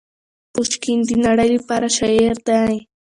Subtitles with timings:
[0.53, 2.75] پوشکین د نړۍ لپاره شاعر دی.